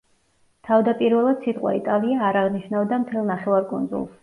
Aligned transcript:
თავდაპირველად 0.69 1.43
სიტყვა 1.43 1.75
იტალია 1.81 2.25
არ 2.31 2.41
აღნიშნავდა 2.43 3.01
მთელ 3.07 3.31
ნახევარკუნძულს. 3.31 4.13